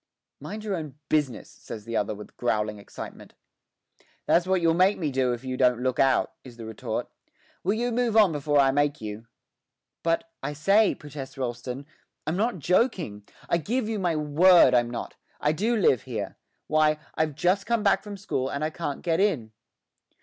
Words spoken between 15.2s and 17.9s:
I do live here. Why, I've just come